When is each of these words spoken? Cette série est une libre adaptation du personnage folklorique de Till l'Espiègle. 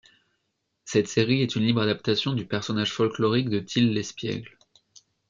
Cette 0.83 1.07
série 1.07 1.43
est 1.43 1.55
une 1.55 1.61
libre 1.63 1.83
adaptation 1.83 2.33
du 2.33 2.47
personnage 2.47 2.91
folklorique 2.91 3.49
de 3.51 3.59
Till 3.59 3.93
l'Espiègle. 3.93 4.57